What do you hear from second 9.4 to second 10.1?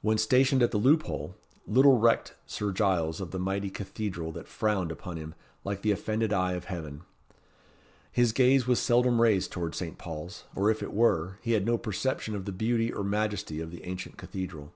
towards Saint